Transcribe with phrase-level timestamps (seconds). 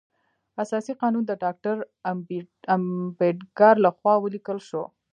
[0.63, 1.75] اساسي قانون د ډاکټر
[2.77, 4.83] امبیډکر لخوا ولیکل شو.